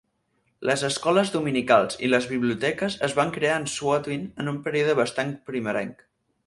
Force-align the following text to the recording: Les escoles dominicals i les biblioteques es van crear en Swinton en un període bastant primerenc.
Les 0.69 0.83
escoles 0.87 1.29
dominicals 1.35 1.99
i 2.07 2.09
les 2.13 2.29
biblioteques 2.31 2.99
es 3.09 3.15
van 3.21 3.35
crear 3.39 3.61
en 3.61 3.69
Swinton 3.77 4.27
en 4.45 4.53
un 4.55 4.61
període 4.69 4.99
bastant 5.03 5.37
primerenc. 5.53 6.09